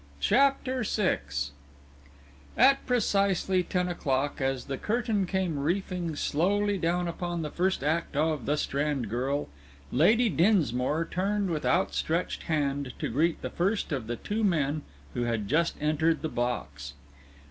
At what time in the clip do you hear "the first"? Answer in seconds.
7.43-7.83, 13.43-13.91